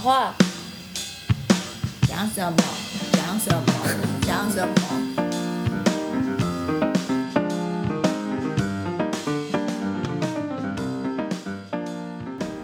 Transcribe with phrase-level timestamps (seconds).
[0.00, 0.34] 话，
[2.08, 2.56] 讲什么？
[3.12, 3.62] 讲什么？
[4.22, 4.74] 讲什么？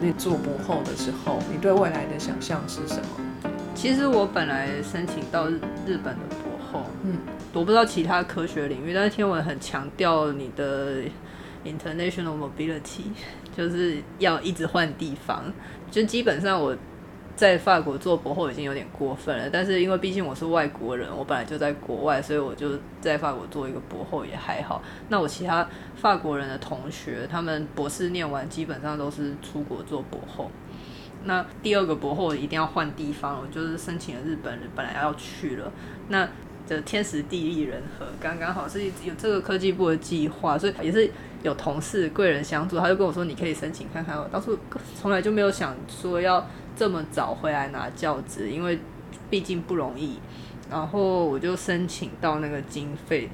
[0.00, 3.50] 你做博后的时候，你对未来的想象是什么？
[3.74, 7.18] 其实我本来申请到日本的博后，嗯，
[7.52, 11.02] 我不知道其他科学领域，但是天文很强调你的
[11.66, 13.02] international mobility，
[13.54, 15.52] 就是要一直换地方。
[15.90, 16.74] 就基本上我
[17.36, 24.82] 在法国做博后已经有点过分了，但是因为毕竟我是外国人，我本来就在国外，所以我就在法国做一个博后也还好。
[25.10, 30.50] 那我其他法国人的同学，他们博士念完基本上都是出国做博后。
[31.24, 35.70] 那第二个博后一定要换地方，我就是申请了日本，本来要去了。
[36.08, 36.26] 那
[36.66, 41.10] 的天时地利人和，刚刚好是有这个科技部的计划，所以也是
[41.42, 44.16] 有同事贵人相助，他就跟我说你可以申请看看。
[44.16, 44.58] 我当初
[45.00, 46.44] 从来就没有想说要
[46.76, 48.78] 这么早回来拿教职，因为
[49.30, 50.18] 毕竟不容易。
[50.70, 53.28] 然后我就申请到那个经费，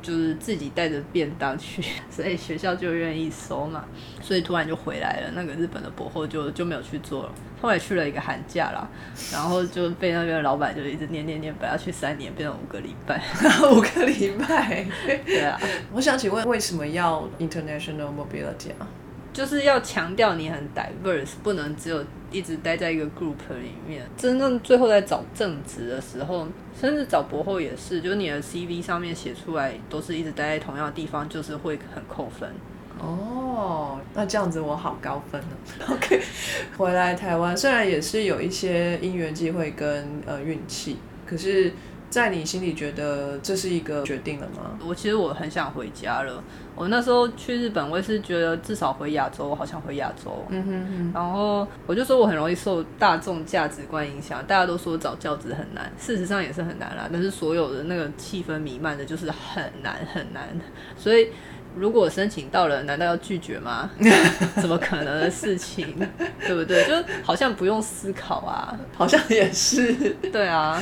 [0.00, 3.84] 就是自己带着便当去，所以学校就愿意收嘛。
[4.22, 7.32] 所以突然就回来了，那个日本的博后就就没有去做了。
[7.60, 8.88] 后来去了一个寒假啦，
[9.30, 13.22] 然后就被那边的老板就一直念念念，本来要去三年，变成五个礼拜。
[13.70, 14.84] 五个礼拜。
[15.24, 15.60] 对啊，
[15.92, 18.88] 我想请问，为什么要 international mobility 啊？
[19.32, 24.04] 就是要强调你很 diverse，不能只有一直待在一个 group 里面。
[24.16, 26.46] 真正最后在找正职的时候，
[26.78, 32.50] 甚至找博后也是，就是你的 CV 上面写出来都是一直待在同样的地方，就是会很扣分。
[32.98, 35.48] 哦，那这样子我好高分呢。
[35.88, 36.20] OK，
[36.76, 41.72] 回来台湾虽然也是有一些因缘机会跟呃运气，可是，
[42.12, 44.78] 在你心里觉得这是一个决定了吗？
[44.86, 46.44] 我其实我很想回家了。
[46.76, 50.44] 我那时候去日本，我也是觉得至少回亚洲，我好想回亚洲。
[50.50, 57.08] 嗯哼哼，然后我就说我很容易受大众价值观影响，大家都说找教职很难，事实上也是很难啦。
[57.10, 60.46] 但是所有的那个气氛弥漫的就是很难很难，
[60.98, 61.28] 所以。
[61.76, 63.90] 如果申请到了，难道要拒绝吗？
[64.60, 65.94] 怎么可能的事情，
[66.46, 66.84] 对不对？
[66.84, 69.92] 就好像不用思考啊，好像也是。
[70.32, 70.80] 对啊，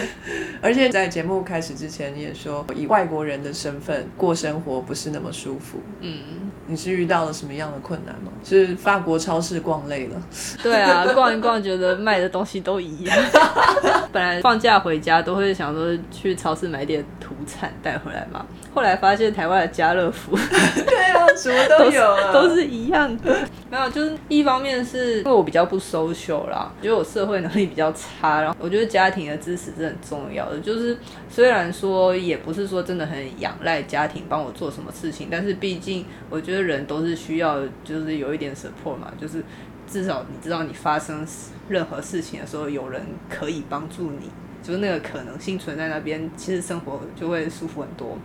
[0.60, 5.80] 而且在节目开始之前，你也说以外国人的身份过生活不是那么舒服。
[6.00, 8.32] 嗯，你是遇到了什么样的困难吗？
[8.44, 10.22] 是法国超市逛累了？
[10.62, 13.16] 对啊，逛一逛觉得卖的东西都一样。
[14.12, 18.44] 本来放假回家都会想说去超市买点土产带回来嘛，
[18.74, 20.36] 后来发现台湾的家乐福。
[20.86, 23.36] 对啊，什么都有啊，都是一样的。
[23.70, 30.58] 没有，就是一方面是因为我比较不 social 啦，觉得我社会能力比较差，然后我觉得家庭的支持是很重要的。
[30.58, 30.96] 就是
[31.28, 39.42] 虽然说也不是说真的很仰赖家庭帮我做什么事情，但是毕竟我觉得人都是需要就是有一点 support 嘛，就是
[39.90, 41.26] 至少你知道你发生
[41.68, 44.30] 任何事情的时候有人可以帮助你，
[44.62, 48.16] 就是那个可能性存在那边，其实生活就会舒服很多。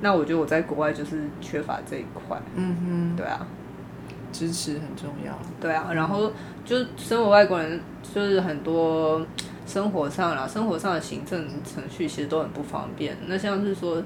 [0.00, 3.46] 那我觉得我在国外就是缺乏这一块，嗯哼，对啊，
[4.32, 6.32] 支持很重要，对啊，然后
[6.64, 9.20] 就是身为外国人，就是很多
[9.66, 13.14] 生活上啦，生活上的行政程序其实都很不方便。
[13.26, 14.02] 那像是说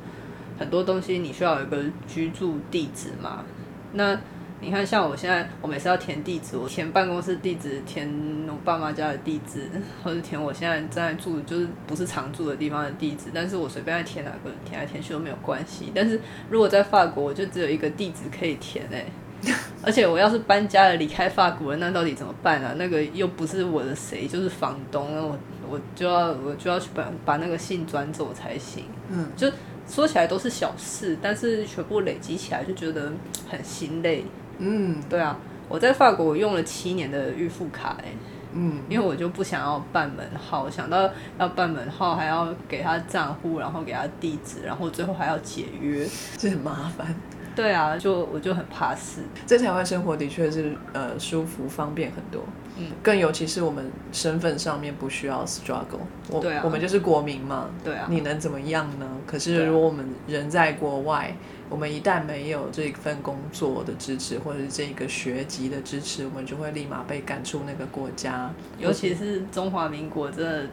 [0.58, 3.44] 很多东西你需要有一个居住地址嘛，
[3.92, 4.18] 那
[4.64, 8.08] 你看像我现在我每次要填地址，我填办公室地址，填
[8.48, 9.68] 我爸妈家的地址，
[10.02, 15.92] 或者填我现在正在住就是不是常住的地方的地址，但是我随便填哪个填来填去都没有关系。
[15.94, 19.04] 但是如果在法国，我就只有一个地址可以填诶、
[19.84, 22.74] 而且我要是搬家了离开法国，那到底怎么办啊？
[22.78, 25.38] 那个又不是我的谁，就是房东，那我
[25.68, 28.84] 我就要我就要去把把那个信转走才行。
[29.10, 29.46] 嗯，就
[29.86, 33.12] 说起来都是小事，但是全部累积起来就觉得
[33.50, 34.24] 很心累。
[34.58, 35.36] 嗯对啊，
[35.68, 38.16] 我在法国我用了七年的预付卡、欸，
[38.52, 46.06] 嗯，因为我就不想要办门号，想到要办门号还要给他账户，然后给他地址，然后最后还要解约。
[46.36, 47.14] 这很麻烦。
[47.54, 49.22] 对啊，就我就很怕死。
[49.46, 52.42] 在台湾生活的确是呃舒服方便很多，
[52.76, 59.06] 嗯，更尤其是我们身份上面不需要 struggle，我、我们就是国民嘛，对啊，你能怎么样呢？
[59.26, 61.34] 可是如果我们人在国外，
[61.70, 68.50] 我们一旦没有这份工作的支持，或者是这个学籍的支持，我们就会立马被赶出那个国家。
[68.78, 70.66] 尤其是中华民国真的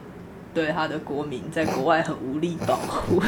[0.54, 3.22] 对他的国民在国外很无力保护。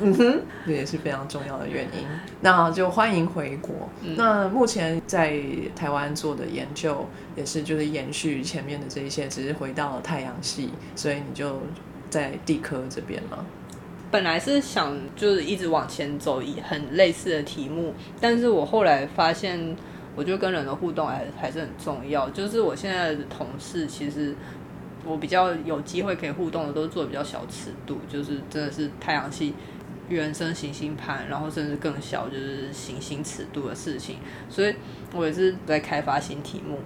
[0.00, 2.06] 嗯哼，这也是非常重要的原因。
[2.40, 3.88] 那就欢迎回国。
[4.02, 5.38] 嗯那目前在
[5.76, 11.60] 台湾做的研究也是就是延续前面的这一些，只是回到了太阳系，所以你就
[12.08, 13.44] 在地科这边嘛。
[14.10, 19.76] 本来是想就是一直往前走，以很类似的题目，但是我后来发现，
[20.16, 22.28] 我觉得跟人的互动还还是很重要。
[22.30, 24.34] 就是我现在的同事其实
[25.04, 29.54] 我比较有机会可以互动的，都是做比较小尺度，就是真的是太阳系
[30.08, 34.16] 原生行星盘，然后甚至更小，就是行星尺度的事情。
[34.48, 34.74] 所以
[35.14, 36.78] 我也是在开发新题目。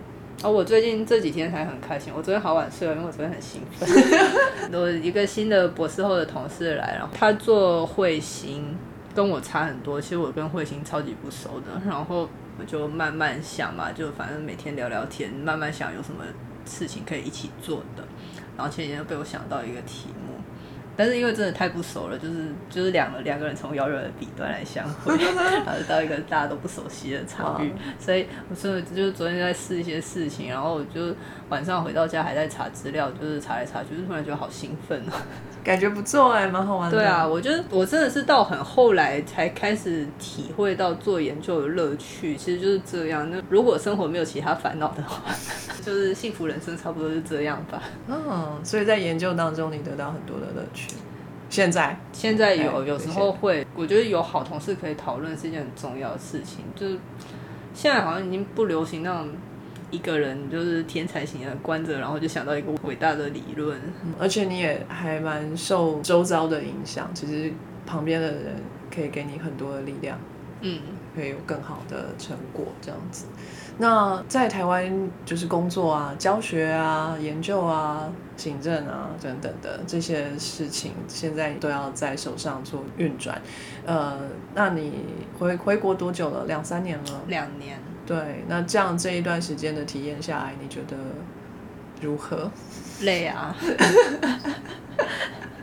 [0.43, 3.89] 而、我最近这几天才很开心，我昨天好晚睡了，因为我昨天很兴奋。
[4.79, 8.77] 我一个新的博士后的同事来，然后他做彗星，
[9.15, 10.01] 跟我差很多。
[10.01, 12.29] 其实我跟彗星超级不熟的，然后
[12.59, 16.25] 我就慢慢想嘛，就反正每天聊聊天，慢慢想有什么
[16.65, 18.07] 事情可以一起做的。
[18.57, 20.24] 然后前几天被我想到一个题目，
[20.97, 22.35] 但是因为真的太不熟了，就是
[22.71, 25.17] 就是两个两个人从遥远的彼端来相会，
[25.65, 31.15] 然后到一个大家都不熟悉的场域，所以我真的就是昨天在试一些事情，然后我就
[31.49, 35.13] 晚上回到家还在查资料，就是查来查去，就突然觉得好兴奋哦。
[35.65, 36.99] 感觉不错哎，蛮好玩的。
[36.99, 43.31] 对啊，，我觉得我真的是到很后来才开始体会到做研究的乐趣，其实就是这样。
[43.31, 45.23] 那如果生活没有其他烦恼的话，
[45.81, 47.83] 就是幸福人生差不多是这样吧。
[48.07, 50.84] 嗯，所以在研究当中你得到很多的乐趣。
[51.51, 56.65] 现在现在有对有时候会，我觉得有好同事可以讨论是一件很重要的事情。
[56.75, 56.99] 就是
[57.73, 59.29] 现在好像已经不流行那种
[59.91, 63.79] 一个人就是天才型的关着，然后就想到一个伟大的理论。
[64.05, 67.53] 嗯而且你也还蛮受周遭的影响，其实
[67.87, 68.57] 旁边的人
[68.93, 70.19] 可以给你很多的力量，
[70.63, 70.81] 嗯，
[71.15, 73.27] 可以有更好的成果这样子。
[73.79, 83.41] 那在台湾就是工作啊、教学啊、研究啊、行政啊等等的这些事情，现在都要在手上做运转。
[83.85, 84.21] 呃，
[84.55, 85.05] 那你
[85.39, 86.45] 回回国多久了？
[86.47, 87.21] 两三年了。
[87.27, 90.97] 两年对，那这样这一段时间的体验下来，你觉得
[92.01, 92.51] 如何？
[93.01, 93.77] 累啊，很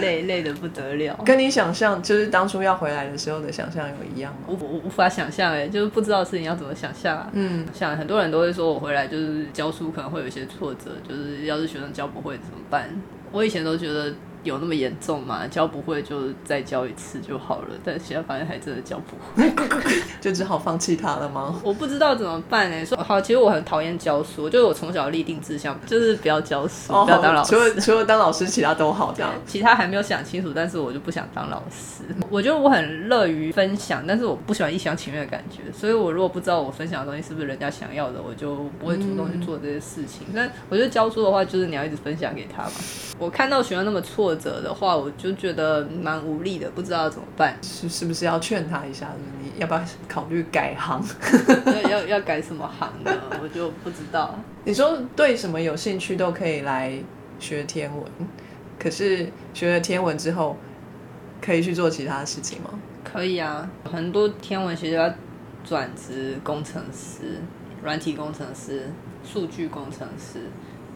[0.00, 1.18] 累，累的不得了。
[1.24, 4.40] 跟你想象，就是当初要回来的时候的想象有一样吗？
[4.46, 7.30] 我我无法想象哎，就是不知道事情要怎么想象啊。
[7.32, 12.88] 嗯，像很多人都会说我回来就是教书可能会有一些挫折，就是要是学生教不会怎么办？
[13.32, 14.12] 我以前都觉得
[14.42, 15.46] 有那么严重吗？
[15.46, 19.50] 教不会就再教一次就好了，但现在发现还真的教不会。
[20.20, 21.60] 就只好放弃他了吗？
[21.62, 22.84] 我不知道怎么办哎。
[22.84, 27.58] 说好，其实我很讨厌教书，就是我从小立定志向，就是不要教书，不要当老师除。
[27.58, 29.32] 了除了当老师，其他都好这样。
[29.46, 32.02] 其他还没有想清楚，但是我就不想当老师。
[32.28, 35.70] 我觉得我很乐于分享，但是我不喜欢一厢情愿的感觉。
[35.72, 40.26] 所以我如果不知道我分享的东西是不是人家想要的，我就不会主动去做这些事情。
[40.34, 42.72] 但我觉得教书的话，就是你要一直分享给他嘛。
[43.18, 47.56] 我看到学生那么挫折的话，我就觉得蛮无力的，不知道怎么办。
[47.62, 49.08] 是是不是要劝他一下？
[49.42, 51.02] 你要不要考虑改行？
[51.66, 53.12] 要要要改什么行呢？
[53.42, 54.38] 我就不知道。
[54.64, 56.92] 你说对什么有兴趣都可以来
[57.38, 58.04] 学天文，
[58.78, 60.56] 可是学了天文之后，
[61.40, 62.70] 可以去做其他事情吗？
[63.02, 65.12] 可以啊，很多天文学家
[65.64, 67.40] 转职工程师、
[67.82, 68.88] 软体工程师、
[69.24, 70.40] 数据工程师，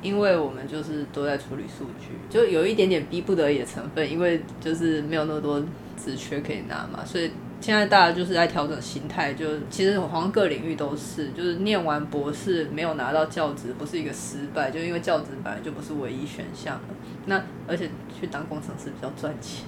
[0.04, 5.60] 因为我们就是都在处理数据，就有一点点逼不得已的成分，因为就是没有那么多
[5.96, 7.30] 职缺可以拿嘛，所以
[7.60, 16.78] 现在大家就是在调整心态，就其实好像各领域都是，就是念完博士没有拿到教职不是一个失败，就因为教职本来就不是唯一选项，
[17.24, 17.88] 那而且
[18.20, 19.64] 去当工程师比较赚钱。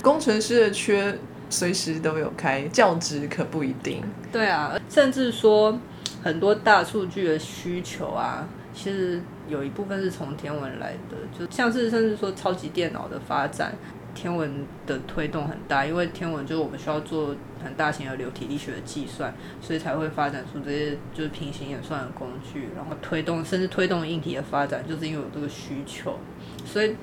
[0.00, 1.18] 工程师的缺
[1.50, 4.00] 随时都有开，教职可不一定。
[4.30, 5.76] 对啊，甚至说
[6.22, 13.72] 很多大数据的需求啊，其实有一部分是从天文来的，就像是甚至说超级电脑的发展，
[14.14, 26.18] 天文的推动很大，因为天文就是我们需要做很大型的流体力学的计算，所以才会发展出这些就是平行演算的工具，然后推动甚至推动硬体的发展，就是因为有这个需求，
[26.66, 26.94] 所以。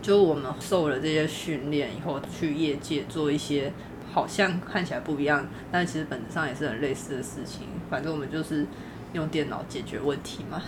[0.00, 3.72] 就我们受了这些训练以后，去业界做一些
[4.12, 7.66] 好像看起来不一样，但其实本质上也是很类似的事情。
[7.90, 8.64] 反正我们就是
[9.12, 10.62] 用电脑解决问题嘛，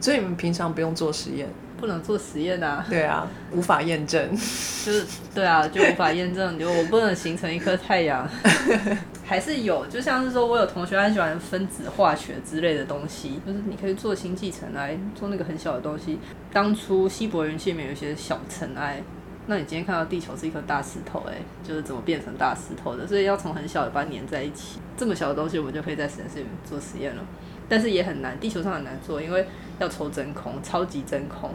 [0.00, 4.30] 所以你们平常不用做实验，不能做实验啊，对啊，无法验证。
[4.30, 5.04] 就是
[5.34, 8.28] 对啊，就无法验证，就我不能形成一颗太阳。
[9.28, 16.20] 还是有，就像是说我有同学很喜欢分子化学之类的东西，就是你可以做星际尘埃，做那个很小的东西。
[16.52, 19.02] 当初西伯云气里面有一些小尘埃，
[19.48, 23.04] 那你今天看到地球是一颗大石头、欸，就是怎么变成大石头的？
[23.04, 27.22] 所以要从很小的把它粘在一起，这么小的东西我们就可以在实验室里面做实验了。
[27.68, 29.46] 但是也很难，地球上很难做，因为
[29.78, 31.50] 要抽真空，超级真空。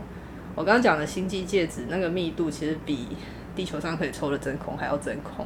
[0.56, 3.08] 我刚刚讲的星际戒指那个密度其实比
[3.56, 5.46] 地球上可以抽的真空还要真空，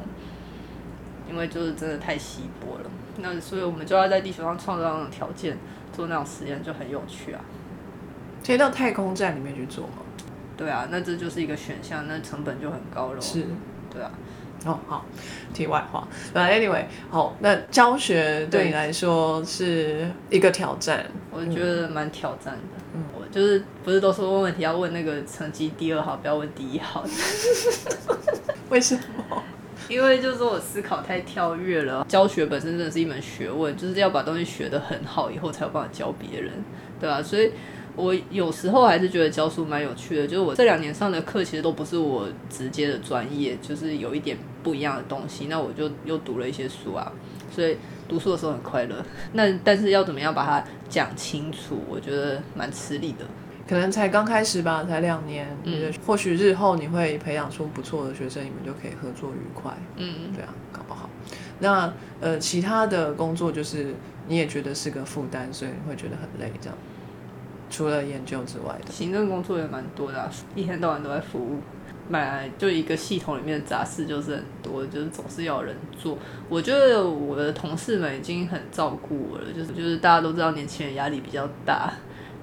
[1.30, 2.90] 因为就是真的太稀薄了。
[3.18, 5.56] 那所以我们就要在地球上创造那种条件，
[5.92, 7.40] 做那种实验就很有趣啊。
[8.44, 10.02] 可以到太空站里面去做吗？
[10.56, 13.20] 对啊，那这就是一个选项，那成本就很高了。
[13.20, 13.44] 是。
[13.92, 14.10] 对啊，
[14.66, 15.04] 哦，好，
[15.54, 16.06] 题外话。
[16.34, 21.06] 那 anyway，好，那教学对你来说是一个挑战。
[21.30, 22.98] 我觉得蛮挑战的。
[23.14, 27.04] 我就是不是都说问问题要问那个成绩第二好，不要问第一好，
[28.70, 29.42] 为什么？
[29.88, 32.04] 因为就是说我思考太跳跃了。
[32.08, 36.52] 教学本身真的是一门学问，就是要把东西学得很好以后，才有办法教别人，
[36.98, 37.52] 对吧、所以
[37.96, 40.26] 我有时候还是觉得教书蛮有趣的。
[40.26, 45.46] 就是我这两年上的课其实都不是我直接的专业，就是有一点不一样的东西。
[45.46, 47.10] 那我就又读了一些书啊，
[47.50, 47.76] 所以
[48.08, 49.04] 读书的时候很快乐。
[49.32, 53.24] 那但是要怎么样把它讲清楚，我觉得蛮吃力的。
[53.68, 59.72] 可能才刚开始吧，才两年，嗯或许日后你会培养出不错的学生，你们就可以合作愉快。
[59.96, 61.10] 嗯，对啊，搞不好。
[61.58, 63.92] 那呃，其他的工作就是
[64.28, 66.78] 你也觉得是个负担，所以你会觉得很累，这样。
[67.70, 71.60] 除了研究之外的，行政工作也蛮多的、啊，一天到晚都在服务。
[72.08, 76.16] 买来就一个系统里面的杂事就是很多，就是总是要人做。
[76.48, 81.92] 我觉得我的同事们已经很照顾我了，就是就是大家都知道年轻人压力比较大，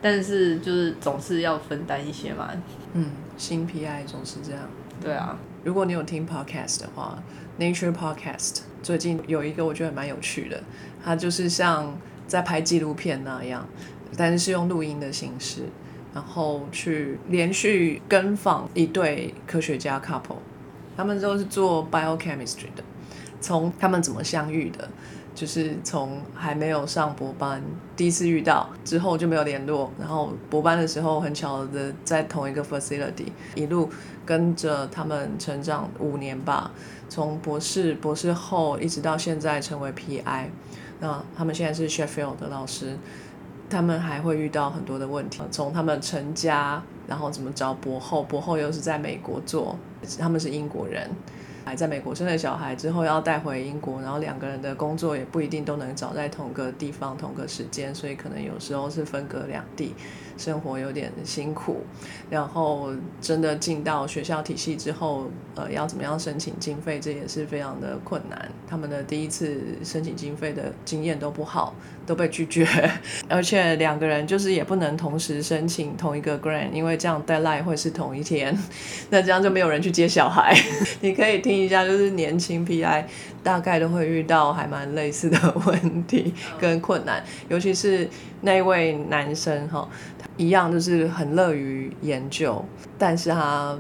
[0.02, 2.50] 但是就是总是要分担一些嘛。
[2.92, 4.62] 嗯，新 PI 总是这样。
[5.02, 7.18] 对啊，如果你有听 podcast 的话
[7.58, 10.62] ，Nature Podcast 最近有一个我觉得蛮有趣的，
[11.02, 13.66] 它就是像在拍纪录片那样，
[14.18, 15.64] 但是是用录音的形式，
[16.14, 20.38] 然后去连续跟访一对科学家 couple，
[20.96, 22.84] 他们都是做 biochemistry 的，
[23.40, 24.90] 从他们怎么相遇的。
[25.36, 27.60] 就是从还没有上博班，
[27.98, 33.90] 第一次遇到之后就没有联络，然后博班的时候很巧的在同一个 facility，一路
[34.28, 36.72] 跟着他们成长五年吧，
[37.10, 40.50] 从博士、博士后一直到现在成为 PI。
[41.00, 42.96] 那他们现在是 Sheffield 的老师，
[43.74, 49.76] 他们还会遇到很多的问题，从他们成家，然后怎么找博后，博后又是在美国做，
[50.20, 51.10] 他们是英国人。
[51.66, 59.96] 还在美国生了小孩之后要带回英国，然后两个人的工作也不一定都能找在同个地方、同个时间，所以可能有时候是分隔两地，
[60.38, 61.82] 生活有点辛苦。
[62.30, 62.90] 然后
[63.22, 68.50] 真的进到学校体系之后，呃，要怎么样申请经费，这也是非常的困难。
[68.68, 71.76] 他们的第一次申请经费的经验都不好，
[72.08, 72.68] 都被拒绝，
[73.30, 78.58] 而且两个人就是也不能同时申请同一个 grant，因为这样 deadline 会是同一天，
[79.12, 80.58] 那这样就没有人去接小孩。
[81.02, 83.04] 你可以听一下，就是年轻 PI
[83.44, 85.38] 大概都会遇到还蛮类似的
[85.68, 88.10] 问题跟困难，尤其是
[88.44, 89.88] 那一位男生哈，
[90.38, 92.64] 一样就是很乐于研究，
[92.98, 93.76] 但是他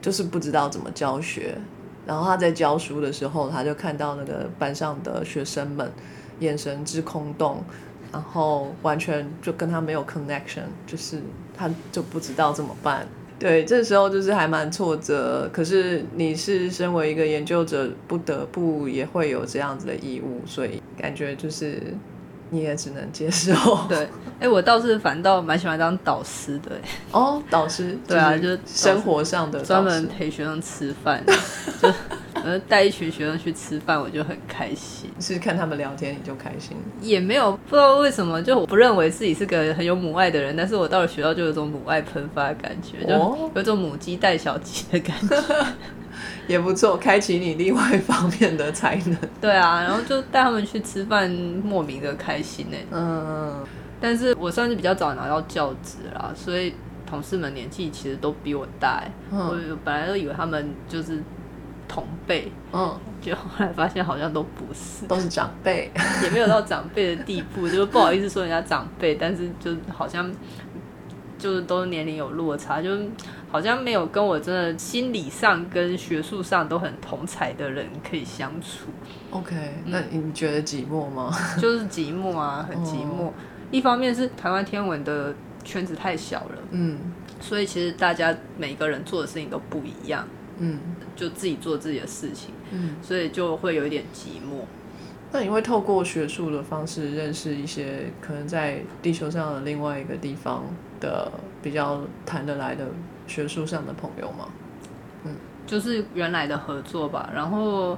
[0.00, 1.54] 就是不知道怎么教学。
[2.06, 5.90] 然后他在教书的时候，他就看到那个班上的学生们
[6.40, 7.64] 眼神之空洞，
[8.12, 11.18] 然后完全就跟他没有 connection，就是
[11.56, 13.06] 他就不知道怎么办。
[13.38, 15.48] 对，这时候就是还蛮挫折。
[15.52, 21.82] 可是你是身为一个研究者，不得不也会有这样子的义务，所以感觉就是
[22.54, 23.52] 你也只能接受。
[23.88, 24.08] 对，
[24.40, 26.80] 哎、我倒是反倒蛮喜欢当导师的、欸
[27.12, 31.22] 哦，导师，对啊就就是是生活上的专门陪学生吃饭，
[31.82, 31.88] 就
[32.44, 35.10] 呃带一群学生去吃饭，我就很开心。
[35.18, 36.76] 是看他们聊天你就开心。
[37.00, 45.36] 也没有不知道为什么，就我不认为自己是个很有母爱的人，但是我到了学校就有种母爱喷发的感觉，就哦有种母鸡带小鸡的感觉。
[46.46, 49.16] 也不错，开启你另外一方面的才能。
[49.40, 52.76] 对啊，然后就带他们去吃饭，莫名的开心呢。
[52.90, 53.64] 嗯，
[54.00, 56.74] 但是我算是比较早拿到教职啦，所以
[57.06, 59.10] 同事们年纪其实都比我大欸。
[59.30, 61.22] 嗯我本来都以为他们就是
[61.88, 65.06] 同辈，嗯，就后来发现好像都不是。
[65.06, 65.90] 都是长辈。
[66.22, 70.30] 也没有到长辈的地步， 就是不好意思说人家长辈，但是就好像
[71.38, 73.06] 就是都年龄有落差，就是
[73.54, 78.88] 好像没有跟我真的心理上跟学术上都很同才的人可以相处
[79.30, 79.54] ，OK，
[79.86, 81.32] 那你觉得寂寞吗？
[81.56, 83.30] 就是寂寞啊，很寂寞。
[83.70, 85.32] 一方面是台湾天文的
[85.62, 86.98] 圈子太小了，嗯
[87.40, 90.26] 所以其实大家每个人做的事情都不一样，
[90.58, 90.80] 嗯
[91.14, 92.96] 就自己做自己的事情，嗯。
[93.00, 94.64] 所以就会有一点寂寞。
[95.30, 100.64] 那你会透过学术的方式认识一些可能在地球上的另外一个地方
[100.98, 101.30] 的
[101.62, 102.84] 比较谈得来的
[103.26, 104.48] 学术上的朋友吗？
[105.66, 107.30] 就是原来的合作吧。
[107.34, 107.96] 然后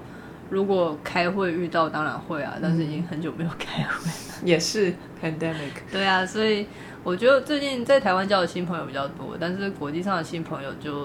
[0.50, 4.10] 如果开会遇到，当然会啊，但是已经很久没有开会。
[4.44, 5.72] 也是 pandemic。
[5.90, 6.66] 对啊，所以
[7.02, 11.04] 我觉得最近在台湾交的新朋友比较多，但是国际上的新朋友就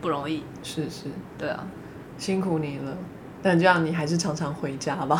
[0.00, 0.42] 不容易。
[0.62, 1.04] 是是，
[1.38, 1.64] 对啊，
[2.18, 2.96] 辛苦你了。
[3.42, 5.16] 但这样你还是常常回家吧？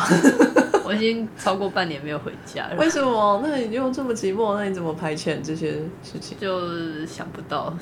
[0.85, 3.41] 我已经超过半年没有回家了，为什么？
[3.43, 5.71] 那你又这么寂寞，那你怎么排遣这些
[6.03, 6.37] 事情？
[6.39, 7.73] 就想不到。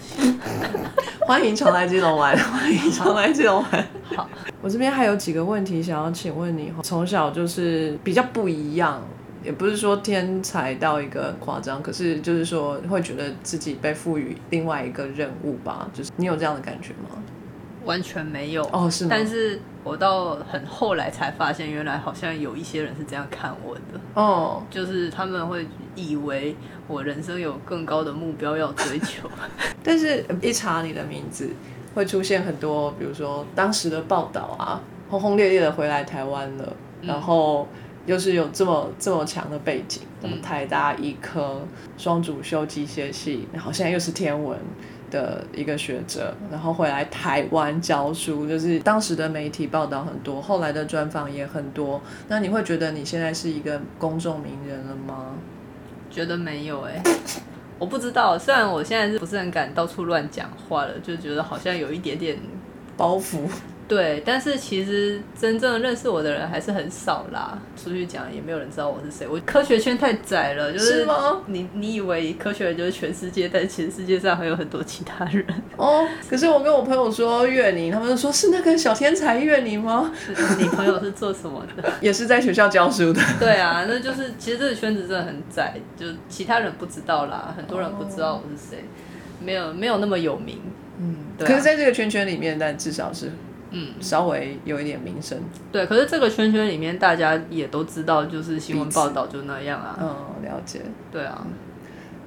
[1.27, 3.87] 欢迎常来基隆玩， 欢迎常来基隆玩。
[4.15, 4.29] 好，
[4.61, 9.01] 我这边还有几个问题想要请问你，从小就是比较不一样，
[9.43, 17.21] 也不是说天才到一个很夸张，可是就是说会觉得自己被赋予另外一个任务吧，就是你有这样的感觉吗？
[17.85, 19.09] 完全没有哦，是吗？
[19.11, 26.55] 但是我到很后来才发现，原来好像有一些人是这样看我的，哦，就是他们会以为
[26.87, 29.29] 我人生有更高的目标要追求。
[29.83, 31.49] 但是一查你的名字，
[31.93, 37.67] 会出现很多，比如说当时的报道啊，轰轰烈烈的回来台湾了，然后
[38.05, 41.61] 又是有这么这么强的背景，什么台大医科
[41.97, 44.57] 双主修机械系，然后现在又是天文
[45.13, 52.01] 的一个学者，然后回来台湾教书，就是当时的媒体报道很多，后来的专访也很多。
[52.27, 55.35] 那你会觉得你现在是一个公众名人了吗？
[56.09, 57.01] 觉得没有哎、
[57.77, 58.37] 我不知道。
[58.37, 62.37] 虽然我现在是不是很敢到处乱讲话了，就觉得好像有一点点
[62.97, 63.47] 包袱，
[63.85, 67.59] 对，但是其实真正认识我的人还是很少啦。
[67.75, 69.27] 出去讲也没有人知道我是谁。
[69.27, 71.05] 我科学圈太窄了，就是
[71.47, 75.45] 你你以为科学人就是全世界，但其实世界上还有很多其他人。
[75.75, 80.11] 哦，可是我跟我朋友说月宁，他们就说是那个小天才月宁吗？
[80.33, 81.91] 是你朋友是做什么的？
[81.99, 83.21] 也是在学校教书的。
[83.37, 88.85] 对啊，那就是其实这个圈子真的很窄，就其他人不知道啦，很多人不知道我是谁，
[89.43, 90.61] 没有没有那么有名。
[90.99, 93.31] 嗯，对啊可是在这个圈圈里面，但至少是
[93.73, 95.37] 嗯，稍微有一点名声。
[95.71, 99.97] 对，可是这个圈圈里面，大家也都知道，就是新闻报道就那样啊。
[99.99, 100.81] 嗯，了解。
[101.11, 101.45] 对啊，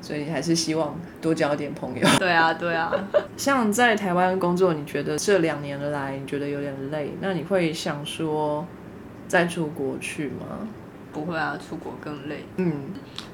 [0.02, 2.06] 所以你还是希望多交一点朋友。
[2.18, 2.92] 对啊，对啊。
[3.36, 8.66] 像在台湾工作，你觉得这两年来你觉得有点累，那你会想说
[9.28, 10.66] 再出国去吗？
[11.12, 12.44] 不会啊，出国更累。
[12.56, 12.74] 嗯，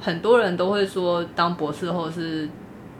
[0.01, 2.49] 很多人都会说，当博士后是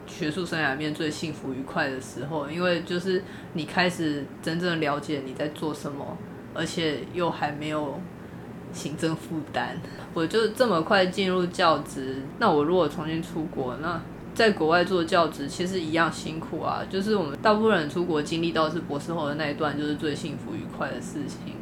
[0.05, 6.17] 学术生涯里面最幸福愉快的时候，因为就是你开始真正了解你在做什么，
[6.53, 7.99] 而且又还没有
[8.71, 9.77] 行政负担。
[10.13, 14.01] 我就这么快进入教职，那我如果重新出国，那
[14.33, 16.83] 在国外做教职其实一样辛苦啊。
[16.89, 21.55] 就是我们大部分人出国经历到是博士后的那一段，就是最幸福愉快的事情，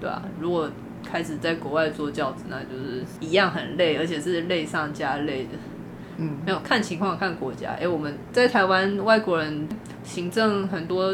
[0.00, 0.70] 对啊，如果
[1.02, 5.50] 开始在国外做教职，那就是一样很累，而且是累上加累的。
[6.20, 7.70] 嗯，没有看情况看国家。
[7.80, 9.66] 哎、我们在台湾外国人
[10.04, 11.12] 行政很多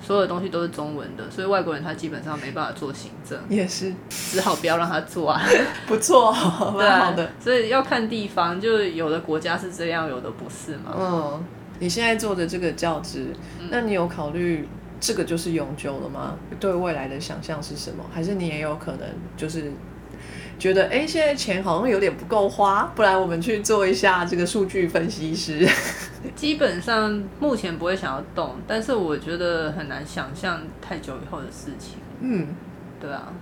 [0.00, 5.42] 所有的东西都是中文的，所以外国人他基本上没办法做行政，也是只好不要让他做啊。
[5.88, 6.32] 不错，
[6.76, 10.94] 对啊蛮好的。，所以要看地方，就有的国家是这样，有的不是嘛。
[10.96, 11.44] 嗯，
[11.80, 13.34] 你现在做的这个教职，
[13.70, 14.68] 那你有考虑
[15.00, 16.34] 这个就是永久了吗？
[16.60, 18.04] 对未来的想象是什么？
[18.12, 19.00] 还是你也有可能
[19.36, 19.72] 就是
[20.58, 25.68] 觉得，哎、现在钱好像有点不够花，不然我们去做一下这个数据分析师。
[26.34, 31.98] 基本上目前不会想要动，但是我觉得很难想象太久以后的事情。
[32.20, 32.48] 嗯，
[33.00, 33.32] 对啊，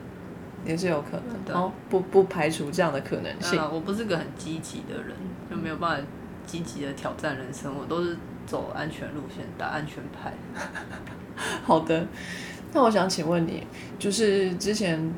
[0.67, 1.45] 也是有可能。
[1.45, 3.59] 的哦，不不排除这样的可能性。
[3.59, 5.15] 啊，我不是个很积极的人，
[5.51, 6.07] 就没有办法
[6.47, 10.33] 积极的挑战人生，我都是走安全路线，打安全牌。
[11.65, 12.07] 好的，
[12.73, 13.67] 那我想请问你，
[13.99, 15.13] 就是之前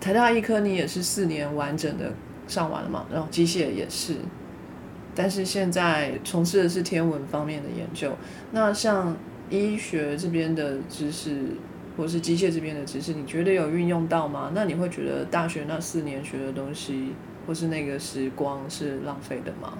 [0.00, 2.12] 台大医科你也是四年完整的
[2.46, 4.16] 上完了嘛，然后机械也是，
[5.14, 8.12] 但是现在从事的是天文方面的研究。
[8.52, 9.16] 那像
[9.50, 11.42] 医学这边的知识，
[11.96, 14.52] 或是机械这边的知识，你觉得有运用到吗？
[14.54, 17.14] 那你会觉得大学那四年学的东西，
[17.46, 19.78] 或是那个时光是浪费的吗？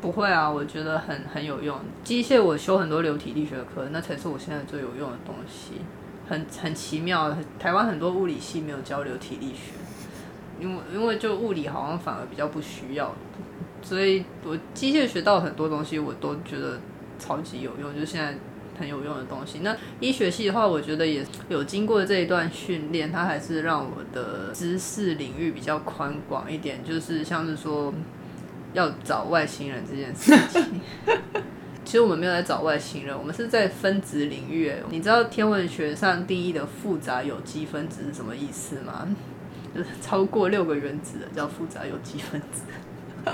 [0.00, 1.78] 不会啊，我觉得很很有用。
[2.04, 5.80] 机械我修很多流体力学课，那才是我现在最有用的东西。
[6.28, 9.72] 很很奇妙，台湾很多物理系没有交流体力学，
[10.60, 13.14] 因为因为就物理好像反而比较不需要，
[13.82, 16.80] 所以我机械学到很多东西，我都觉得
[17.18, 18.34] 超级有用，就是现在
[18.78, 19.60] 很有用的东西。
[19.62, 27.92] 那医学系的话，我觉得也有经过这一段训练，它还是让我的知识领域比较宽广一点，就是像是说。
[28.72, 30.80] 要找外星人这件事情，
[31.86, 34.72] 其实我们没有在找外星人，我们是在分子领域。
[34.90, 39.06] 你知道天文学上定义的复杂有机分子是什么意思吗？
[39.72, 42.64] 就是超过六个原子的叫复杂有机分子。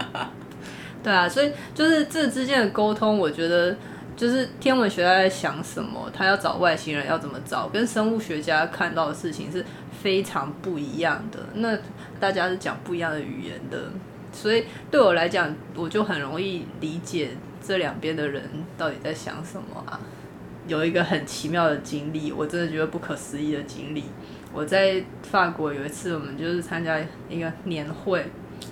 [1.02, 3.74] 对啊，所以就是这之间的沟通，我觉得
[4.14, 9.64] 就是天文学家在想什么，他要找外星人要怎么找，跟生物学家看到的事情是
[10.02, 11.38] 非常不一样的。
[11.54, 11.78] 那
[12.20, 13.84] 大家是讲不一样的语言的。
[14.30, 17.30] 所以对我来讲，我就很容易理解
[17.62, 18.42] 这两边的人
[18.76, 20.00] 到底在想什么啊。
[20.66, 24.04] 有一个很奇妙的经历，我真的觉得不可思议的经历。
[24.52, 26.98] 我在法国有一次，我们就是参加
[27.28, 28.26] 一个年会，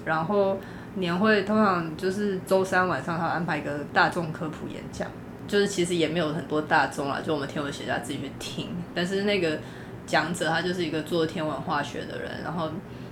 [0.04, 0.58] 然后
[0.94, 5.08] 年会通常就是周三晚上，他安排一个大众科普演讲，
[5.48, 8.68] 就是其实也没有很多大众啦，就我们天文学家自己去听。
[8.94, 9.58] 但是那个
[10.06, 12.70] 讲者他就是一个做天文化学的人，然后。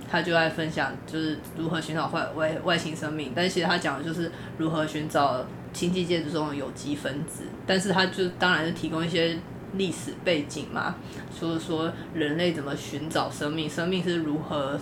[0.09, 9.37] 他就在分享就是如何寻找外外外星生命，但其实他讲的就是如何寻找星际介质中的有机分子，但是他就当然是提供一些
[9.73, 10.95] 历史背景嘛，
[11.39, 14.79] 就是说人类怎么寻找生命，生命是如何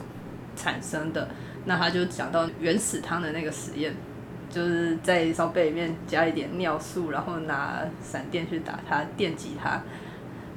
[0.56, 1.28] 产生的。
[1.66, 3.94] 那他就讲到原始汤的那个实验，
[4.50, 9.82] 就是在烧杯里面加一点尿素，然后拿闪电去打它，电击它，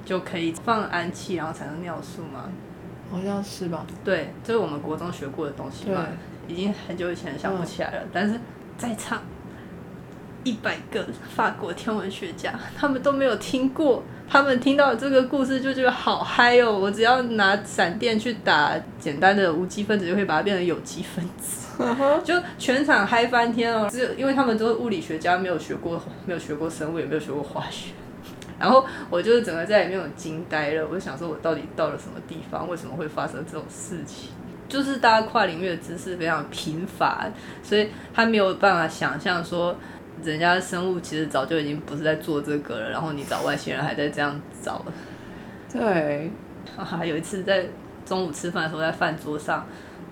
[0.04, 2.44] 就可以放氨气，然后产生尿素嘛。
[3.10, 3.84] 好像是吧？
[4.04, 6.06] 对，这是我们国中学过的东西嘛，
[6.46, 8.02] 已经很久以前想不起来了。
[8.12, 8.38] 但是
[8.78, 9.22] 在场
[10.44, 14.02] 一百个法国天文学家， 他们都没有听过。
[14.32, 16.70] 他们听到这个故事就觉得好嗨哦！
[16.70, 21.66] 我只要拿闪电去打简单的无机分子，就会把它变成有机分子，
[22.22, 23.88] 就全场嗨翻天哦！
[23.90, 27.90] 只有因为他们都是物理学家，没有学过，没有学过生物，也没有学过化学。
[28.60, 32.68] 然后我就是整个在里面有惊呆了，我就想说，我到底到了什么地方？
[32.68, 34.28] 为什么会发生这种事情？
[34.68, 37.26] 就是大家跨领域的知识非常贫乏，
[37.62, 39.74] 所以他没有办法想象说。
[40.22, 44.84] 人家生物其实早就已经不是在做这个了，然后你找外星人还在这样找。
[45.72, 46.30] 对，
[46.76, 47.64] 啊有一次在
[48.04, 49.66] 中午吃饭的时候，在饭桌上，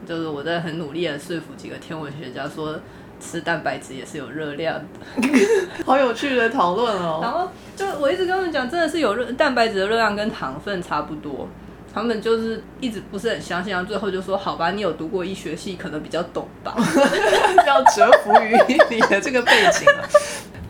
[0.07, 2.81] 就是我在很努力的说服几个天文学家说，
[3.21, 5.29] 吃蛋白质也是有热量的。
[5.85, 7.21] 好有趣的讨论哦。
[7.23, 11.49] 然后就我一直跟他们讲，真的是有热蛋白质的热量跟糖分差不多。
[11.93, 16.77] 他们就是一直不是很相信，然后最后就说：“好吧，你有读过医学系，可能比较懂吧。
[17.67, 18.57] ”要折服于
[18.91, 19.87] 你的这个背景，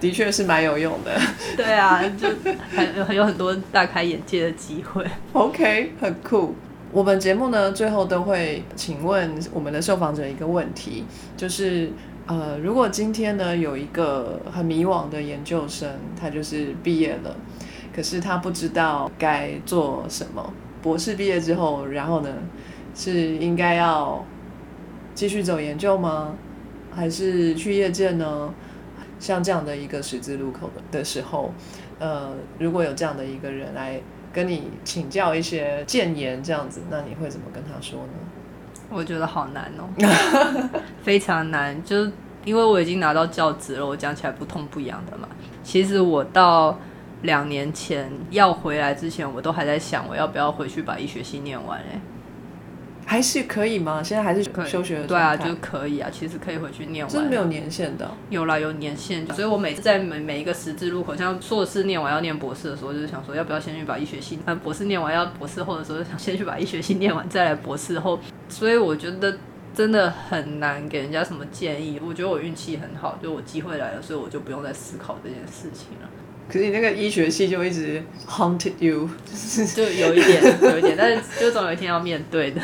[0.00, 1.10] 的确是蛮有用的。
[1.56, 2.28] 对啊，就
[2.74, 5.04] 还还有很多大开眼界的机会。
[5.32, 6.54] OK，很酷。
[6.92, 11.04] 我们节目呢，最后都会请问我们的受访者一个问题，
[11.36, 11.90] 就是
[12.28, 17.34] 呃，如果今天呢有一个很迷惘的研究生，他就是毕业了，
[17.96, 20.52] 可是他不知道该做什么。
[20.82, 22.28] 博士毕业之后，然后呢，
[22.94, 24.22] 是应该要
[25.14, 26.34] 继续走研究吗？
[26.94, 28.52] 还是去业界呢？
[29.18, 31.50] 像这样的一个十字路口的时候，
[31.98, 33.98] 呃，如果有这样的一个人来
[34.34, 38.12] 跟你请教一些建言，这样子，那你会怎么跟他说呢？
[38.90, 39.88] 我觉得好难哦，
[41.02, 42.10] 非常难，就
[42.44, 45.28] 因为我已经拿到教职了，我讲起来不痛不痒的嘛。
[45.62, 46.76] 其实我到。
[47.22, 52.00] 两年前要回来之前，我都还在想我要不要回去把医学系念完哎，
[53.08, 54.02] 还是可以吗？
[54.02, 55.02] 现在还是可休学？
[55.04, 57.10] 对啊，就可以啊，其实可以回去念完。
[57.10, 58.06] 真的没有年限的？
[58.28, 59.26] 有啦，有年限。
[59.28, 68.20] 所以我每次在每每一个十字路口，像硕士念完要念博士的时候，就是想说要不要先去把医学系，嗯博士念完要博士后的时候，想先去把医学系念完再来博士后。
[68.50, 69.38] 所以我觉得
[69.74, 71.98] 真的很难给人家什么建议。
[72.06, 76.08] 我觉得我运气很好，就我机会来了，所以我就不用再思考这件事情了。
[76.48, 79.08] 可是你那个医学系就一直 haunted you，
[79.76, 82.60] 就有一点，有一点，但是就总有一天要面对的。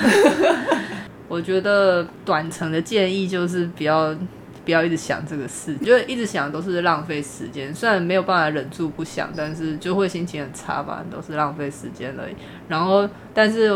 [1.29, 4.17] 我觉得短程的建议就是比较。
[4.65, 7.75] 不要一直想这个事，觉得一直想都是浪费时间。
[7.75, 12.35] 虽然没有办法忍住不想，但是就会心情很差吧，都是浪费时间而已。
[12.69, 13.71] 然后，但是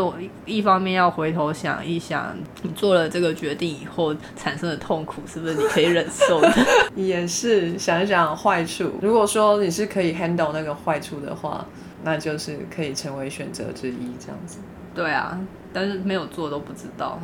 [0.45, 6.51] 一方面要回头想一想，你做了这个决定以后产生的痛苦，是不是你可以忍受的？
[6.95, 8.91] 也是想一想坏处。
[9.01, 11.65] 如果说你是可以 handle 那个坏处的话，
[12.03, 14.57] 那就是可以成为选择之一，这样子。
[14.95, 15.39] 对啊，
[15.71, 17.19] 但是没有做都不知道。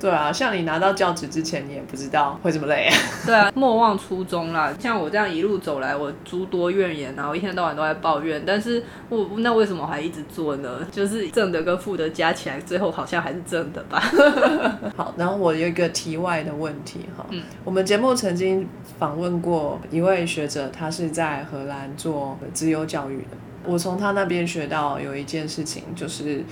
[0.00, 2.88] 对啊，像你拿到教职之前，你也不知道会这么累。
[3.26, 4.72] 对啊，莫忘初衷啦。
[4.78, 8.42] 像我这样一路走来，我诸多怨言，然后一天到晚都在抱怨。
[8.46, 10.86] 但是我那为什么还一直做呢？
[10.92, 14.00] 就是正的跟负的加起来，最后好像还是正的吧。
[14.96, 17.26] 好，然后我有一个题外的问题哈。
[17.30, 17.42] 嗯。
[17.64, 23.36] 我们节目曾经访问过一位学者，他是在荷兰做自由教育的。
[23.64, 26.44] 我从他那边学到有一件事情，就是。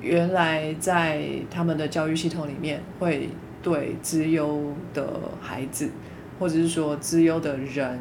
[0.00, 3.28] 原来在他们的教育系统里面，会
[3.62, 5.06] 对资优的
[5.40, 5.90] 孩子，
[6.38, 7.98] 或者是说资优的人，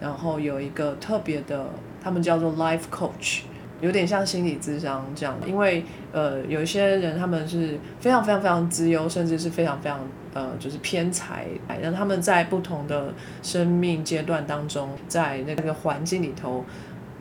[0.00, 1.66] 然后有一个特别的，
[2.02, 3.40] 他们叫做 life coach，
[3.80, 5.36] 有点像心理智商这样。
[5.46, 10.00] 因为呃，有一些人他们是非常非常非常资优，甚至是非常非常
[10.32, 11.46] 呃，就是偏才，
[11.82, 16.64] 让他们在不同的生命阶段当中，在那个环境里头。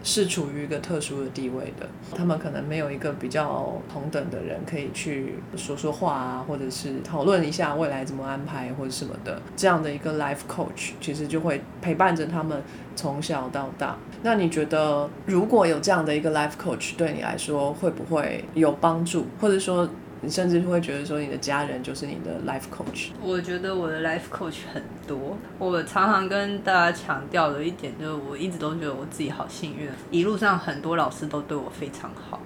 [0.04, 9.42] 是处于一个特殊的地位的，他们可能没有一个比较同等的人可以去说说话啊，或者是讨论一下未来怎么安排或者什么的。
[9.56, 12.62] 这样的一个 life coach 其实就会陪伴着他们
[12.96, 13.98] 从小到大。
[14.22, 19.90] 那你觉得如果有这样的一个 life coach 对你来说会不会有帮助，或者说？
[20.24, 23.10] 你甚至会觉得说，你的家人就是你的 life coach。
[23.22, 25.38] 我觉得我的 life coach 很多。
[25.60, 32.40] 我常常跟大家强调的一点就是，我一直都觉得我自己好幸运，一路上很多老师都对我非常好，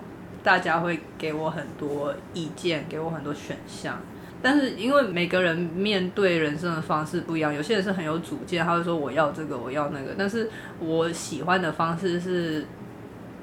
[0.43, 3.99] 大家会给我很多意见，给我很多选项。
[4.41, 10.15] 但是因为每个人面对人生的方式不一样，有些人是很有主见，他会说我要这个，我要那个。
[10.17, 12.65] 但是我喜欢的方式是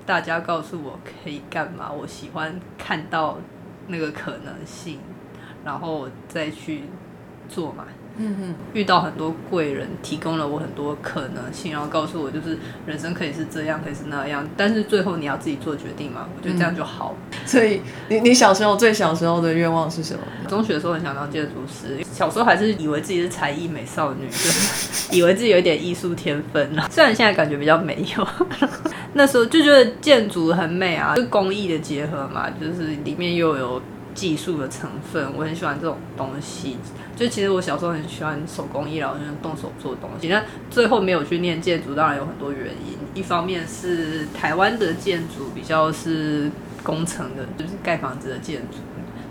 [0.07, 3.39] 大家告诉我可以干嘛，我喜欢看到
[3.89, 4.99] 那个可能性，
[5.65, 6.85] 然后再去
[7.49, 7.85] 做嘛。
[8.17, 16.29] 嗯嗯，遇到很多贵人，提供了我很多可能性，然后告诉我就是人生可以是这样，可以是那样，但是最后你要自己做决定嘛。
[16.37, 17.17] 我觉得这样就好。
[17.45, 20.21] 所以你你小时候最小时候的愿望是什么？
[20.49, 24.29] 中学的时候很想当建筑师，小时候还是以为自己是才艺美少女，
[25.11, 26.89] 以为自己有点艺术天分啊。
[26.89, 28.29] 虽然现在感觉比较没有，
[29.15, 33.83] 那时候就觉得建筑很美啊，是工艺的结合嘛，就是里面又有
[34.15, 36.77] 技术的成分，我很喜欢这种东西。
[37.17, 40.29] 就其实我小时候很喜欢手工艺，然后就是动手做东西。
[40.29, 42.97] 那最后没有去念建筑，当然有很多原因。
[43.15, 46.51] 一方面是台湾的建筑比较是
[46.83, 48.79] 工程的，就是盖房子的建筑，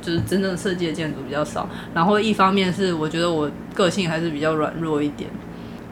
[0.03, 1.67] 就是真正设计的建筑比较少。
[1.93, 5.29] 然后一方面是我觉得我个性还是比较软弱一点，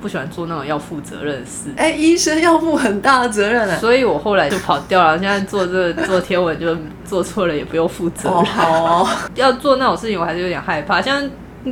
[0.01, 1.69] 不喜欢做那种要负责任的事。
[1.77, 3.77] 哎，医生要负很大的责任啊！
[3.77, 5.17] 所以我后来就跑掉了。
[5.17, 8.29] 现在做这做天文，就做错了也不用负责。
[8.29, 11.01] 哦，好， 要做那种事情，我还是有点害怕。
[11.01, 11.29] 像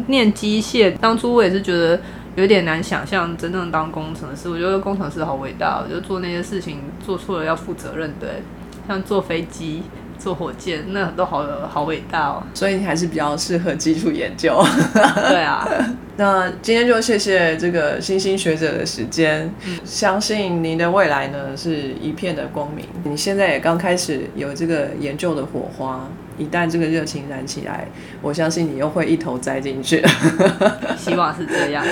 [0.07, 1.99] 念机械，当初我也是觉得
[2.35, 4.47] 有点难想象真正当工程师。
[4.47, 8.13] 我觉得工程师好伟大，我觉得做那些事情做错了要负责任。
[8.19, 8.43] 对，
[8.87, 9.81] 像坐飞机、
[10.19, 12.43] 坐火箭，那都好好伟大哦。
[12.53, 14.61] 所以你还是比较适合基础研究。
[14.93, 15.67] 对啊，
[16.17, 19.51] 那今天就谢谢这个星星学者的时间。
[19.85, 22.85] 相信您的未来呢是一片的光明。
[23.03, 26.07] 你现在也刚开始有这个研究的火花。
[26.39, 27.85] 一旦这个热情燃起来，
[28.21, 30.03] 我相信你又会一头栽进去。
[30.97, 31.85] 希望是这样。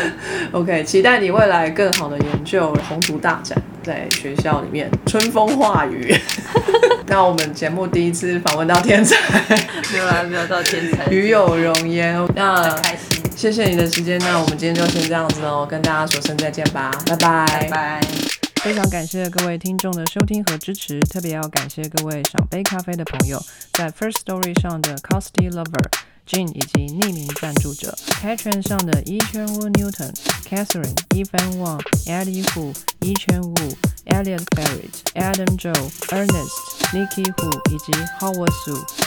[0.51, 6.15] OK，期待你未来更好的研究，宏图大展，在学校里面春风化雨。
[7.07, 9.15] 那我们节目第一次访问到天才，
[9.91, 12.17] 没有啊，没有到天才，与有容焉。
[12.35, 14.19] 那开心，谢谢你的时间。
[14.19, 18.36] 那我们今天就先这样子哦，跟大家说声再见吧，拜拜，拜拜。
[18.67, 25.89] 非常感谢各位听众的收听和支持，特别要感谢各位赏杯咖啡的朋友，在 First Story 上的 Costy Lover、
[26.27, 33.77] Jane 以及匿名赞助者，Patreon 上的 Yi Chen Wu Newton、Catherine、Evan Wang、Eddie Hu、Yi Chen Wu、
[34.07, 36.51] Elliot Barrett、Adam Joe、Ernest、
[36.91, 39.06] Nikki Hu 以及 Howard Su。